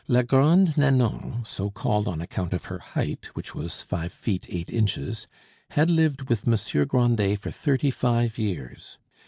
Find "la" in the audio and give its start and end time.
0.07-0.23